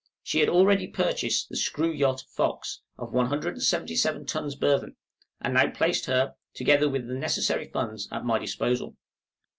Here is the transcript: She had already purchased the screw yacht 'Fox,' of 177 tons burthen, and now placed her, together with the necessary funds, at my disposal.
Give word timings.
She 0.23 0.39
had 0.39 0.49
already 0.49 0.87
purchased 0.87 1.49
the 1.49 1.55
screw 1.55 1.91
yacht 1.91 2.23
'Fox,' 2.27 2.81
of 2.97 3.13
177 3.13 4.25
tons 4.25 4.55
burthen, 4.55 4.95
and 5.39 5.53
now 5.53 5.69
placed 5.69 6.07
her, 6.07 6.33
together 6.55 6.89
with 6.89 7.07
the 7.07 7.13
necessary 7.13 7.67
funds, 7.69 8.07
at 8.11 8.25
my 8.25 8.39
disposal. 8.39 8.97